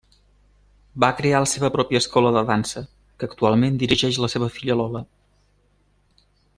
Va 1.03 1.09
crear 1.19 1.41
la 1.43 1.49
seva 1.51 1.69
pròpia 1.75 2.01
escola 2.03 2.31
de 2.37 2.43
dansa, 2.49 2.83
que 3.19 3.29
actualment 3.31 3.77
dirigeix 3.85 4.21
la 4.25 4.31
seva 4.37 4.53
filla 4.57 4.81
Lola. 4.83 5.07